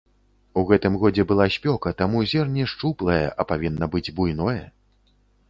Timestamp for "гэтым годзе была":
0.69-1.47